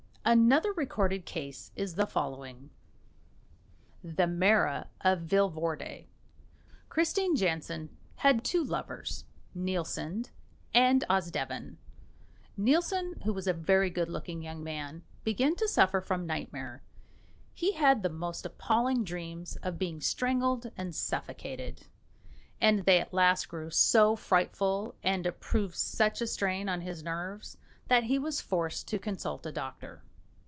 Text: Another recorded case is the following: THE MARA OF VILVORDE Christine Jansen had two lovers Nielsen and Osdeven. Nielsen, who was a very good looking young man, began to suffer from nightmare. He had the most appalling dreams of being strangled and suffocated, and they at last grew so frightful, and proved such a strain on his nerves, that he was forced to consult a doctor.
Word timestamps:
Another 0.23 0.71
recorded 0.73 1.25
case 1.25 1.71
is 1.75 1.95
the 1.95 2.05
following: 2.05 2.69
THE 4.03 4.27
MARA 4.27 4.87
OF 5.01 5.21
VILVORDE 5.21 6.05
Christine 6.89 7.35
Jansen 7.35 7.97
had 8.17 8.45
two 8.45 8.63
lovers 8.63 9.25
Nielsen 9.55 10.25
and 10.75 11.03
Osdeven. 11.09 11.77
Nielsen, 12.55 13.15
who 13.23 13.33
was 13.33 13.47
a 13.47 13.51
very 13.51 13.89
good 13.89 14.09
looking 14.09 14.43
young 14.43 14.63
man, 14.63 15.01
began 15.23 15.55
to 15.55 15.67
suffer 15.67 15.99
from 15.99 16.27
nightmare. 16.27 16.83
He 17.55 17.71
had 17.71 18.03
the 18.03 18.09
most 18.09 18.45
appalling 18.45 19.03
dreams 19.03 19.55
of 19.63 19.79
being 19.79 20.01
strangled 20.01 20.69
and 20.77 20.93
suffocated, 20.93 21.87
and 22.61 22.85
they 22.85 22.99
at 22.99 23.11
last 23.11 23.49
grew 23.49 23.71
so 23.71 24.15
frightful, 24.15 24.93
and 25.01 25.27
proved 25.39 25.75
such 25.75 26.21
a 26.21 26.27
strain 26.27 26.69
on 26.69 26.81
his 26.81 27.03
nerves, 27.03 27.57
that 27.87 28.03
he 28.03 28.19
was 28.19 28.39
forced 28.39 28.87
to 28.89 28.99
consult 28.99 29.47
a 29.47 29.51
doctor. 29.51 30.03